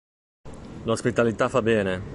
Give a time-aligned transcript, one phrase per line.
[0.85, 2.01] L’ospitalità fa bene.